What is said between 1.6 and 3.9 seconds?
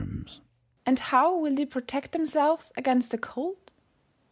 protect themselves against the cold